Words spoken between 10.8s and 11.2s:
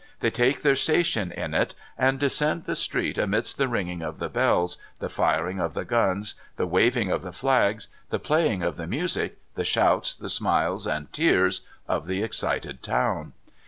and